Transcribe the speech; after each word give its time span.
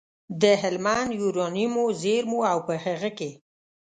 د 0.41 0.43
هلمند 0.61 1.09
یورانیمو 1.21 1.83
زېرمو 2.01 2.39
او 2.51 2.59
په 2.67 2.73
هغه 2.85 3.09
کې 3.17 3.31